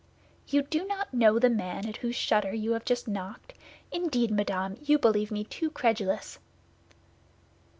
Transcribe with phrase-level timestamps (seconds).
[0.47, 3.53] "You do not know the man at whose shutter you have just knocked?
[3.91, 6.39] Indeed, madame, you believe me too credulous!"